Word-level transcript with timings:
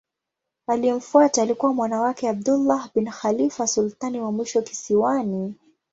Aliyemfuata 0.67 1.41
alikuwa 1.41 1.73
mwana 1.73 2.01
wake 2.01 2.29
Abdullah 2.29 2.89
bin 2.95 3.11
Khalifa 3.11 3.67
sultani 3.67 4.19
wa 4.19 4.31
mwisho 4.31 4.61
kisiwani. 4.61 5.55